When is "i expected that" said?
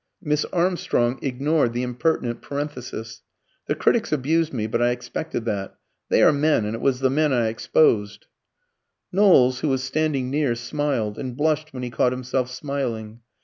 4.81-5.75